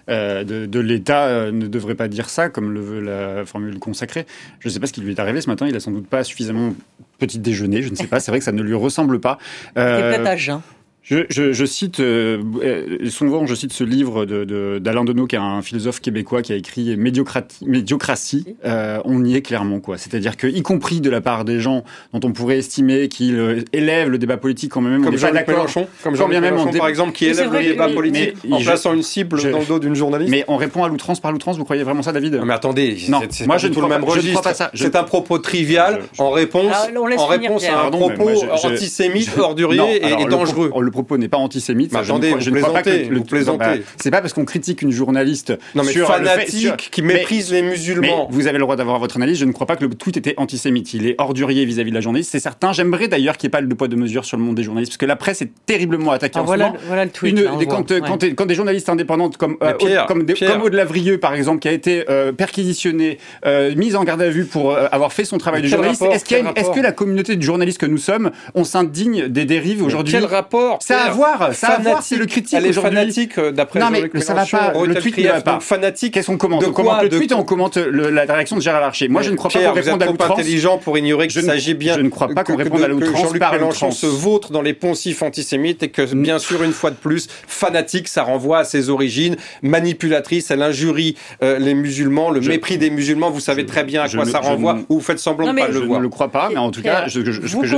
euh, 0.08 0.44
de, 0.44 0.66
de, 0.66 0.78
l'État 0.78 1.26
euh, 1.26 1.50
ne 1.50 1.66
devrait 1.66 1.96
pas 1.96 2.06
dire 2.06 2.30
ça, 2.30 2.48
comme 2.48 2.72
le 2.72 2.80
veut 2.80 3.00
la 3.00 3.44
formule 3.44 3.80
consacrée. 3.80 4.24
Je 4.60 4.68
ne 4.68 4.72
sais 4.72 4.78
pas 4.78 4.86
ce 4.86 4.92
qui 4.92 5.00
lui 5.00 5.10
est 5.10 5.18
arrivé 5.18 5.40
ce 5.40 5.50
matin. 5.50 5.66
Il 5.66 5.74
a 5.74 5.80
sans 5.80 5.90
doute 5.90 6.06
pas 6.06 6.22
suffisamment 6.22 6.72
petit 7.18 7.40
déjeuner. 7.40 7.82
Je 7.82 7.90
ne 7.90 7.96
sais 7.96 8.06
pas. 8.06 8.20
C'est 8.20 8.30
vrai 8.30 8.38
que 8.38 8.44
ça 8.44 8.52
ne 8.52 8.62
lui 8.62 8.74
ressemble 8.74 9.18
pas. 9.18 9.38
Euh, 9.76 10.12
peut-être 10.12 10.28
à 10.28 10.36
jeun. 10.36 10.60
Je, 11.04 11.64
cite 11.66 12.00
euh, 12.00 12.42
euh, 12.62 13.10
souvent, 13.10 13.44
je 13.44 13.54
cite 13.54 13.74
ce 13.74 13.84
livre 13.84 14.24
de, 14.24 14.78
d'Alain 14.78 15.04
Deneau, 15.04 15.26
qui 15.26 15.36
est 15.36 15.38
un 15.38 15.60
philosophe 15.60 16.00
québécois 16.00 16.40
qui 16.40 16.52
a 16.52 16.56
écrit 16.56 16.96
Médiocratie. 16.96 18.56
Euh, 18.64 19.00
on 19.04 19.22
y 19.22 19.36
est 19.36 19.42
clairement, 19.42 19.80
quoi. 19.80 19.98
C'est-à-dire 19.98 20.38
que, 20.38 20.46
y 20.46 20.62
compris 20.62 21.02
de 21.02 21.10
la 21.10 21.20
part 21.20 21.44
des 21.44 21.60
gens 21.60 21.84
dont 22.14 22.26
on 22.26 22.32
pourrait 22.32 22.56
estimer 22.56 23.08
qu'ils 23.08 23.64
élèvent 23.74 24.08
le 24.08 24.16
débat 24.16 24.38
politique 24.38 24.72
quand 24.72 24.80
même, 24.80 25.04
comme 25.04 25.18
Jean-Luc 25.18 25.46
Mélenchon, 25.46 25.86
comme 26.02 26.16
Jean-Luc 26.16 26.38
Mélenchon, 26.38 26.70
par 26.72 26.88
exemple, 26.88 27.12
qui 27.12 27.26
élève 27.26 27.52
le 27.52 27.62
débat 27.62 27.88
politique 27.90 28.36
en 28.50 28.60
plaçant 28.60 28.94
une 28.94 29.02
cible 29.02 29.42
dans 29.50 29.58
le 29.58 29.66
dos 29.66 29.78
d'une 29.78 29.94
journaliste. 29.94 30.30
Mais 30.30 30.44
on 30.48 30.56
répond 30.56 30.84
à 30.84 30.88
l'outrance 30.88 31.20
par 31.20 31.32
l'outrance. 31.32 31.58
Vous 31.58 31.64
croyez 31.64 31.82
vraiment 31.82 32.02
ça, 32.02 32.12
David? 32.12 32.36
Non, 32.36 32.46
Mais 32.46 32.54
attendez, 32.54 32.96
non. 33.08 33.20
C'est, 33.28 33.46
moi 33.46 33.58
je 33.58 33.66
ne 33.66 33.74
tout 33.74 33.82
le 33.82 33.88
même 33.88 34.04
registre. 34.04 34.42
C'est 34.72 34.96
un 34.96 35.04
propos 35.04 35.38
trivial 35.38 36.00
en 36.16 36.30
réponse, 36.30 36.72
en 37.18 37.26
réponse 37.26 37.64
à 37.66 37.86
un 37.86 37.90
propos 37.90 38.44
antisémite, 38.64 39.36
ordurier 39.36 40.02
et 40.02 40.24
dangereux 40.24 40.70
propos 40.94 41.18
n'est 41.18 41.28
pas 41.28 41.36
antisémite. 41.36 41.92
Mais 41.92 41.98
attendez, 41.98 42.34
je, 42.38 42.50
ne 42.50 42.60
crois 42.60 42.72
pas 42.72 42.82
que 42.82 42.90
le, 42.90 43.20
bah, 43.56 43.74
c'est 44.00 44.10
pas 44.10 44.20
parce 44.20 44.32
qu'on 44.32 44.44
critique 44.44 44.82
une 44.82 44.90
journaliste 44.90 45.52
non, 45.74 45.82
mais 45.84 45.92
sur 45.92 46.06
fanatique 46.06 46.90
qui 46.90 47.02
méprise 47.02 47.52
les 47.52 47.62
musulmans. 47.62 48.28
vous 48.30 48.46
avez 48.46 48.58
le 48.58 48.64
droit 48.64 48.76
d'avoir 48.76 48.98
votre 48.98 49.16
analyse. 49.16 49.38
Je 49.38 49.44
ne 49.44 49.52
crois 49.52 49.66
pas 49.66 49.76
que 49.76 49.84
le 49.84 49.90
tweet 49.90 50.16
était 50.16 50.34
antisémite. 50.36 50.94
Il 50.94 51.06
est 51.06 51.16
ordurier 51.18 51.64
vis-à-vis 51.64 51.90
de 51.90 51.94
la 51.94 52.00
journaliste. 52.00 52.30
C'est 52.30 52.40
certain. 52.40 52.72
J'aimerais 52.72 53.08
d'ailleurs 53.08 53.36
qu'il 53.36 53.48
n'y 53.48 53.50
ait 53.50 53.58
pas 53.58 53.60
le 53.60 53.74
poids 53.74 53.88
de 53.88 53.96
mesure 53.96 54.24
sur 54.24 54.36
le 54.36 54.42
monde 54.42 54.54
des 54.54 54.62
journalistes 54.62 54.92
parce 54.92 54.98
que 54.98 55.06
la 55.06 55.16
presse 55.16 55.42
est 55.42 55.50
terriblement 55.66 56.12
attaquée 56.12 56.38
ah, 56.38 56.42
en 56.42 56.44
voilà, 56.44 56.66
ce 56.66 56.72
moment. 56.72 56.84
Voilà 56.86 57.04
le 57.04 57.10
tweet. 57.10 58.36
quand, 58.36 58.46
des 58.46 58.54
journalistes 58.54 58.88
indépendantes 58.88 59.36
comme 59.36 59.56
euh, 59.62 59.72
comme, 60.06 60.24
Aude 60.62 60.74
Lavrieux 60.74 61.18
par 61.18 61.34
exemple 61.34 61.60
qui 61.60 61.68
a 61.68 61.72
été 61.72 62.04
euh, 62.08 62.32
perquisitionné, 62.32 63.18
euh, 63.46 63.74
mise 63.74 63.96
en 63.96 64.04
garde 64.04 64.22
à 64.22 64.30
vue 64.30 64.44
pour 64.44 64.76
avoir 64.76 65.12
fait 65.12 65.24
son 65.24 65.38
travail 65.38 65.62
de 65.62 65.68
journaliste. 65.68 66.02
Est-ce 66.02 66.70
que 66.70 66.80
la 66.80 66.92
communauté 66.92 67.36
de 67.36 67.42
journalistes 67.42 67.80
que 67.80 67.86
nous 67.86 67.98
sommes, 67.98 68.30
on 68.54 68.64
s'indigne 68.64 69.28
des 69.28 69.44
dérives 69.44 69.82
aujourd'hui 69.82 70.14
Quel 70.14 70.24
rapport 70.24 70.78
Ça 70.86 70.98
a 70.98 71.06
à 71.06 71.10
voir. 71.10 71.54
Ça 71.54 71.68
a 71.68 71.72
à 71.76 71.78
voir. 71.78 72.02
C'est 72.02 72.16
le 72.16 72.26
critique 72.26 72.58
Elle 72.58 72.66
est 72.66 72.72
fanatique 72.72 73.40
d'après 73.40 73.80
Non 73.80 73.90
mais 73.90 74.20
ça 74.20 74.34
va 74.34 74.44
pas. 74.44 74.72
Le 74.84 74.94
tweet 74.94 75.16
ne 75.18 75.28
va 75.28 75.40
pas. 75.40 75.60
Fanatique. 75.60 76.14
Qu'est-ce 76.14 76.26
qu'on 76.26 76.36
commente 76.36 76.64
On 76.66 76.72
commente 76.72 77.02
le 77.02 77.08
tweet 77.08 77.32
et 77.32 77.34
on 77.34 77.44
commente 77.44 77.76
la 77.76 78.24
réaction 78.24 78.56
de 78.56 78.62
Gérard 78.62 78.80
Larcher. 78.80 79.08
Moi 79.08 79.22
je 79.22 79.30
ne 79.30 79.36
crois 79.36 79.50
pas 79.50 79.60
qu'on 79.64 79.72
réponde 79.72 80.02
à 80.02 80.06
l'outrance. 80.06 80.38
intelligent 80.38 80.78
pour 80.78 80.98
ignorer 80.98 81.28
qu'il 81.28 81.42
s'agit 81.42 81.74
bien. 81.74 81.94
Je 81.96 82.00
ne 82.00 82.08
crois 82.08 82.28
pas 82.28 82.44
qu'on 82.44 82.56
réponde 82.56 82.82
à 82.82 82.88
l'outrance 82.88 83.32
par 83.38 83.52
Mélenchon 83.52 83.90
se 83.90 84.06
vautre 84.06 84.52
dans 84.52 84.62
les 84.62 84.74
poncifs 84.74 85.22
antisémites 85.22 85.82
et 85.82 85.88
que 85.88 86.14
bien 86.14 86.38
sûr 86.38 86.62
une 86.62 86.72
fois 86.72 86.90
de 86.90 86.96
plus 86.96 87.28
fanatique 87.46 88.08
ça 88.08 88.22
renvoie 88.22 88.58
à 88.58 88.64
ses 88.64 88.90
origines 88.90 89.36
manipulatrice. 89.62 90.50
Elle 90.50 90.62
injurie 90.62 91.16
les 91.40 91.74
musulmans, 91.74 92.30
le 92.30 92.40
mépris 92.40 92.78
des 92.78 92.90
musulmans. 92.90 93.30
Vous 93.30 93.40
savez 93.40 93.66
très 93.66 93.84
bien 93.84 94.02
à 94.02 94.08
quoi 94.08 94.24
ça 94.26 94.40
renvoie. 94.40 94.78
Ou 94.88 94.96
vous 94.96 95.00
faites 95.00 95.18
semblant 95.18 95.52
de 95.52 95.58
pas 95.58 95.68
le 95.68 95.78
voir. 95.78 95.94
Je 95.94 95.98
ne 95.98 96.02
le 96.02 96.08
crois 96.08 96.28
pas, 96.28 96.48
mais 96.50 96.58
en 96.58 96.70
tout 96.70 96.82
cas, 96.82 97.06
je, 97.06 97.20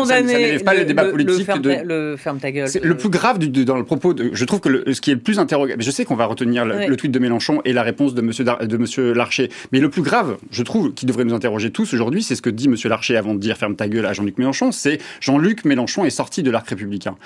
ça 0.06 0.22
n'élève 0.22 0.64
pas 0.64 0.74
le 0.74 0.84
débat 0.84 1.04
politique. 1.04 1.48
Le 1.64 2.16
ferme 2.16 2.38
ta 2.38 2.50
gueule. 2.50 2.68
Le 2.82 2.95
plus 2.96 3.08
grave 3.08 3.38
dans 3.38 3.76
le 3.76 3.84
propos, 3.84 4.14
je 4.32 4.44
trouve 4.44 4.60
que 4.60 4.92
ce 4.92 5.00
qui 5.00 5.10
est 5.10 5.14
le 5.14 5.20
plus 5.20 5.38
interrogant, 5.38 5.74
je 5.78 5.90
sais 5.90 6.04
qu'on 6.04 6.16
va 6.16 6.26
retenir 6.26 6.64
le, 6.64 6.96
tweet 6.96 7.12
de 7.12 7.18
Mélenchon 7.18 7.60
et 7.64 7.72
la 7.72 7.82
réponse 7.82 8.14
de 8.14 8.22
Monsieur 8.22 8.44
de 8.44 8.76
Monsieur 8.76 9.12
Larcher, 9.12 9.50
mais 9.72 9.80
le 9.80 9.90
plus 9.90 10.02
grave, 10.02 10.36
je 10.50 10.62
trouve, 10.62 10.92
qui 10.94 11.06
devrait 11.06 11.24
nous 11.24 11.34
interroger 11.34 11.70
tous 11.70 11.92
aujourd'hui, 11.94 12.22
c'est 12.22 12.34
ce 12.34 12.42
que 12.42 12.50
dit 12.50 12.68
Monsieur 12.68 12.88
Larcher 12.88 13.16
avant 13.16 13.34
de 13.34 13.38
dire 13.38 13.56
ferme 13.56 13.76
ta 13.76 13.88
gueule 13.88 14.06
à 14.06 14.12
Jean-Luc 14.12 14.38
Mélenchon, 14.38 14.72
c'est 14.72 14.98
Jean-Luc 15.20 15.64
Mélenchon 15.64 16.04
est 16.04 16.10
sorti 16.10 16.42
de 16.42 16.50
l'arc 16.50 16.68
républicain. 16.68 17.16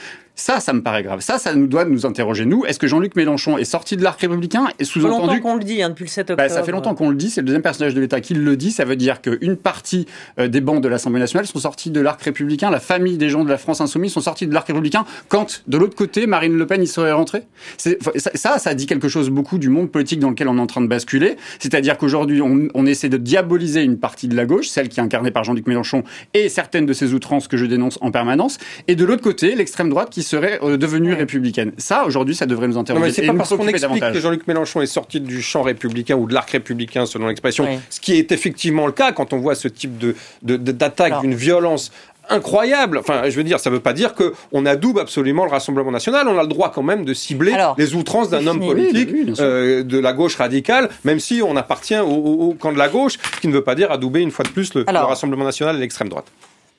Ça, 0.41 0.59
ça 0.59 0.73
me 0.73 0.83
paraît 0.83 1.03
grave. 1.03 1.21
Ça, 1.21 1.39
ça 1.39 1.55
nous 1.55 1.67
doit 1.67 1.85
nous 1.85 2.07
interroger 2.07 2.47
nous. 2.47 2.65
Est-ce 2.65 2.79
que 2.79 2.87
Jean-Luc 2.87 3.15
Mélenchon 3.15 3.59
est 3.59 3.65
sorti 3.65 3.99
de 3.99 4.03
l'arc 4.03 4.19
républicain 4.19 4.69
et 4.79 4.85
sous-entendu 4.85 5.27
longtemps 5.27 5.41
qu'on 5.41 5.57
le 5.57 5.65
dit 5.65 5.83
hein, 5.83 5.91
depuis 5.91 6.05
le 6.05 6.09
7 6.09 6.31
octobre. 6.31 6.39
Bah, 6.39 6.49
ça 6.49 6.63
fait 6.63 6.73
longtemps 6.73 6.95
qu'on 6.95 7.11
le 7.11 7.17
dit. 7.17 7.29
C'est 7.29 7.43
le 7.43 7.47
deuxième 7.47 7.63
personnage 7.63 7.93
de 7.93 8.01
l'État 8.01 8.23
qui 8.23 8.33
le 8.33 8.57
dit. 8.57 8.71
Ça 8.71 8.87
veut 8.87 8.97
dire 8.97 9.21
qu'une 9.21 9.57
partie 9.57 10.07
euh, 10.39 10.49
des 10.49 10.63
bancs 10.63 10.83
de 10.83 10.89
l'Assemblée 10.89 11.21
nationale 11.21 11.47
sont 11.47 11.59
sortis 11.59 11.91
de 11.91 12.01
l'arc 12.01 12.23
républicain. 12.23 12.71
La 12.71 12.81
famille 12.81 13.19
des 13.19 13.29
gens 13.29 13.45
de 13.45 13.51
la 13.51 13.59
France 13.59 13.83
insoumise 13.83 14.13
sont 14.13 14.23
sortis 14.23 14.47
de 14.47 14.55
l'arc 14.55 14.67
républicain. 14.67 15.05
Quand 15.29 15.60
de 15.67 15.79
l'autre 15.79 15.97
côté, 15.97 16.27
Marine 16.27 16.57
Le 16.57 16.67
Pen 16.67 16.83
y 16.83 16.87
serait 16.87 17.13
rentrée? 17.13 17.43
Ça, 17.77 18.59
ça, 18.59 18.75
dit 18.75 18.87
quelque 18.87 19.09
chose 19.09 19.31
beaucoup 19.31 19.59
du 19.59 19.69
monde 19.69 19.91
politique 19.91 20.21
dans 20.21 20.31
lequel 20.31 20.49
on 20.49 20.59
est 20.59 20.61
en 20.61 20.67
train 20.67 20.81
de 20.81 20.87
basculer. 20.87 21.37
C'est-à-dire 21.59 21.99
qu'aujourd'hui, 21.99 22.41
on, 22.41 22.69
on, 22.75 22.87
essaie 22.87 23.09
de 23.09 23.17
diaboliser 23.17 23.83
une 23.83 23.99
partie 23.99 24.29
de 24.29 24.37
la 24.37 24.47
gauche, 24.47 24.69
celle 24.69 24.89
qui 24.89 25.01
est 25.01 25.03
incarnée 25.03 25.31
par 25.31 25.45
Jean-Luc 25.45 25.67
Mélenchon 25.67 26.05
et 26.35 26.49
certaines 26.49 26.87
de 26.87 26.93
ses 26.93 27.15
outrances 27.15 27.49
que 27.49 27.57
je 27.57 27.67
dénonce 27.67 27.99
en 28.01 28.11
permanence. 28.11 28.59
Et 28.89 28.97
de 28.97 29.05
l'autre 29.05 29.23
côté, 29.23 29.55
l'extrême 29.55 29.91
droite 29.91 30.11
qui 30.11 30.23
serait 30.23 30.59
euh, 30.63 30.77
devenue 30.77 31.13
républicaine. 31.13 31.73
Ça, 31.79 32.05
aujourd'hui, 32.07 32.35
ça 32.35 32.47
devrait 32.47 32.69
nous 32.69 32.79
interroger. 32.79 33.01
Non, 33.01 33.07
mais 33.07 33.13
c'est 33.13 33.27
pas 33.27 33.35
parce 33.35 33.51
qu'on 33.51 33.69
explique 33.69 34.13
que 34.13 34.21
Jean-Luc 34.21 34.47
Mélenchon 34.47 34.81
est 34.81 34.87
sorti 34.87 35.21
du 35.21 35.43
champ 35.43 35.63
républicain 35.63 36.17
ou 36.17 36.27
de 36.27 36.35
l'arc 36.35 36.51
républicain, 36.51 37.07
selon 37.07 37.29
l'expression, 37.29 37.67
ce 37.89 38.01
qui 38.01 38.15
est 38.15 38.33
effectivement 38.33 38.87
le 38.87 38.93
cas 38.93 39.13
quand 39.13 39.33
on 39.33 39.39
voit 39.39 39.55
ce 39.55 39.69
type 39.69 39.99
de 39.99 40.15
d'attaque 40.43 41.21
d'une 41.21 41.35
violence 41.35 41.93
incroyable. 42.31 42.99
Enfin, 42.99 43.29
je 43.29 43.37
veux 43.37 43.45
dire, 43.45 43.61
ça 43.61 43.71
ne 43.71 43.75
veut 43.75 43.81
pas 43.81 43.93
dire 43.93 44.15
qu'on 44.15 44.67
adoube 44.67 44.99
absolument 44.99 45.45
le 45.45 45.51
Rassemblement 45.51 45.91
national. 45.91 46.29
On 46.29 46.39
a 46.39 46.43
le 46.43 46.49
droit 46.49 46.71
quand 46.73 46.83
même 46.83 47.05
de 47.05 47.15
cibler 47.15 47.55
les 47.77 47.95
outrances 47.95 48.31
d'un 48.31 48.47
homme 48.47 48.61
politique 48.61 49.11
euh, 49.41 49.83
de 49.83 49.99
la 49.99 50.13
gauche 50.13 50.37
radicale, 50.37 50.89
même 51.05 51.21
si 51.21 51.43
on 51.45 51.57
appartient 51.57 51.99
au, 51.99 52.55
camp 52.59 52.73
de 52.73 52.79
la 52.79 52.89
gauche, 52.89 53.19
ce 53.35 53.41
qui 53.41 53.49
ne 53.49 53.53
veut 53.53 53.65
pas 53.65 53.75
dire 53.75 53.91
adouber 53.91 54.21
une 54.21 54.31
fois 54.31 54.45
de 54.45 54.51
plus 54.51 54.75
le, 54.75 54.85
Rassemblement 54.89 55.45
national 55.45 55.77
et 55.77 55.81
l'extrême 55.81 56.09
droite. 56.09 56.27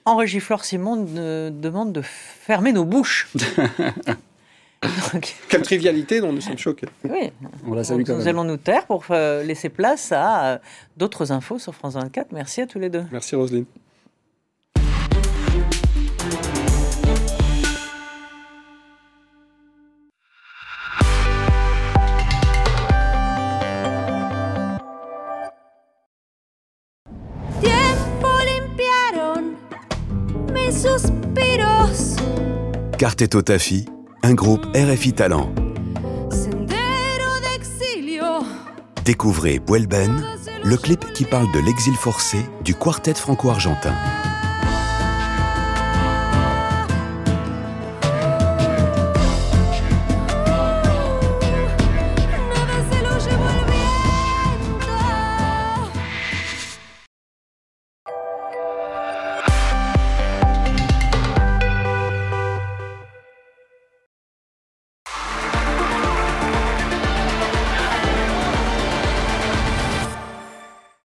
Henri 0.06 0.28
Giflor 0.28 0.64
Simon 0.64 1.06
demande 1.52 1.92
de 1.92 2.02
fermer 2.02 2.72
nos 2.72 2.86
bouches. 2.86 3.28
Quelle 5.48 5.62
trivialité 5.62 6.22
dont 6.22 6.34
nous 6.34 6.42
sommes 6.42 6.58
choqués. 6.58 6.88
Oui, 7.04 7.32
on 7.68 7.76
la 7.76 7.84
salue 7.84 8.04
quand 8.04 8.16
nous 8.16 8.28
allons 8.28 8.44
nous 8.44 8.58
taire 8.58 8.88
pour 8.88 9.06
euh, 9.12 9.44
laisser 9.44 9.70
place 9.70 10.12
à 10.12 10.46
euh, 10.46 10.58
d'autres 10.98 11.32
infos 11.32 11.60
sur 11.60 11.76
France 11.76 11.94
24. 11.94 12.32
Merci 12.32 12.62
à 12.62 12.68
tous 12.68 12.80
les 12.80 12.90
deux. 12.90 13.04
Merci 13.12 13.36
Roselyne. 13.36 13.66
Quartetto 33.02 33.42
Tafi, 33.42 33.86
un 34.22 34.36
groupe 34.36 34.64
RFI 34.76 35.14
Talent. 35.14 35.52
Découvrez 39.04 39.58
Buelben, 39.58 40.24
le 40.64 40.78
clip 40.78 41.12
qui 41.12 41.26
parle 41.26 41.52
de 41.52 41.66
l'exil 41.66 41.96
forcé 41.96 42.38
du 42.64 42.76
quartet 42.76 43.16
franco-argentin. 43.16 43.96